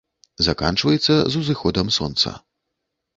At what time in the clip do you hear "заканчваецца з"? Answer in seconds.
0.45-1.41